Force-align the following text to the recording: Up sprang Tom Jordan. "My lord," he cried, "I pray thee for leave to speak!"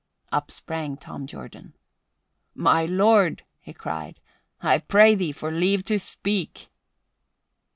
Up 0.31 0.49
sprang 0.49 0.97
Tom 0.97 1.27
Jordan. 1.27 1.75
"My 2.55 2.85
lord," 2.85 3.43
he 3.59 3.71
cried, 3.71 4.19
"I 4.59 4.79
pray 4.79 5.13
thee 5.13 5.31
for 5.31 5.51
leave 5.51 5.85
to 5.85 5.99
speak!" 5.99 6.71